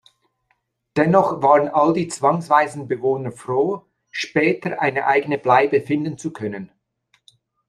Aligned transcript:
Dennoch 0.97 1.43
waren 1.43 1.67
all 1.67 1.93
die 1.93 2.07
zwangsweisen 2.07 2.87
Bewohner 2.87 3.31
froh, 3.31 3.85
später 4.09 4.81
eine 4.81 5.05
eigene 5.05 5.37
Bleibe 5.37 5.79
finden 5.79 6.17
zu 6.17 6.33
können. 6.33 6.71